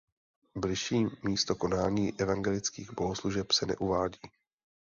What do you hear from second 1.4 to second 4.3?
konání evangelických bohoslužeb se neuvádí.